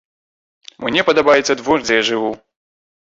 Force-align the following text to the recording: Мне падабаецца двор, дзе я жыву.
Мне 0.87 1.03
падабаецца 1.09 1.59
двор, 1.63 1.77
дзе 1.85 2.01
я 2.01 2.11
жыву. 2.11 2.31